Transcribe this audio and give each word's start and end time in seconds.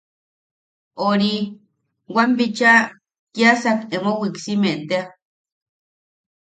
Ori... 1.07 1.33
wam 2.15 2.29
bicha 2.37 2.73
kiasak 3.33 3.79
emo 3.95 4.11
wiksiime 4.21 4.71
tea. 4.89 5.03